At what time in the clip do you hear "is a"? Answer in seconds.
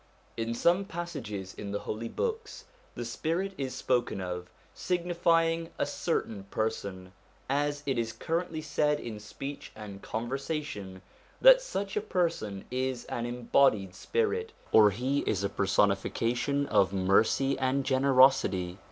15.27-15.49